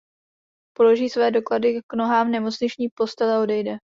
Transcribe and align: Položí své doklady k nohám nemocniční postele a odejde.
Položí 0.77 1.09
své 1.09 1.31
doklady 1.31 1.79
k 1.87 1.93
nohám 1.93 2.31
nemocniční 2.31 2.87
postele 2.95 3.35
a 3.35 3.39
odejde. 3.41 3.77